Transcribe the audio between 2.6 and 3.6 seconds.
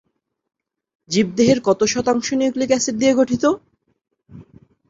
Acid দিয়ে গঠিত?